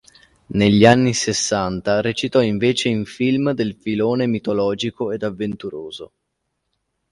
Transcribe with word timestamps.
Negli 0.53 0.83
anni 0.83 1.13
sessanta 1.13 2.01
recitò 2.01 2.41
invece 2.41 2.89
in 2.89 3.05
film 3.05 3.51
del 3.51 3.75
filone 3.75 4.25
mitologico 4.25 5.11
ed 5.11 5.21
avventuroso. 5.21 6.11